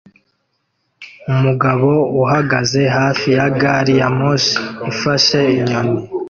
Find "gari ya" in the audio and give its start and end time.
3.59-4.07